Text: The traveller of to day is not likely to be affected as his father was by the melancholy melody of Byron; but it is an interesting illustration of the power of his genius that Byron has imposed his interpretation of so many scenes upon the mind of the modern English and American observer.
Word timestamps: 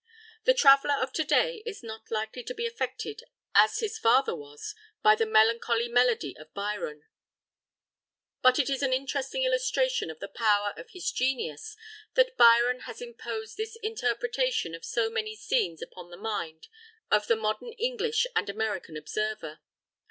The 0.45 0.55
traveller 0.55 0.95
of 0.95 1.13
to 1.13 1.23
day 1.23 1.61
is 1.63 1.83
not 1.83 2.09
likely 2.09 2.41
to 2.45 2.55
be 2.55 2.65
affected 2.65 3.21
as 3.53 3.81
his 3.81 3.99
father 3.99 4.33
was 4.35 4.73
by 5.03 5.13
the 5.13 5.27
melancholy 5.27 5.87
melody 5.87 6.35
of 6.37 6.51
Byron; 6.55 7.03
but 8.41 8.57
it 8.57 8.67
is 8.67 8.81
an 8.81 8.93
interesting 8.93 9.43
illustration 9.43 10.09
of 10.09 10.17
the 10.17 10.27
power 10.27 10.73
of 10.75 10.89
his 10.89 11.11
genius 11.11 11.77
that 12.15 12.35
Byron 12.35 12.79
has 12.89 12.99
imposed 12.99 13.57
his 13.59 13.75
interpretation 13.83 14.73
of 14.73 14.83
so 14.83 15.11
many 15.11 15.35
scenes 15.35 15.83
upon 15.83 16.09
the 16.09 16.17
mind 16.17 16.67
of 17.11 17.27
the 17.27 17.35
modern 17.35 17.73
English 17.73 18.25
and 18.35 18.49
American 18.49 18.97
observer. 18.97 19.59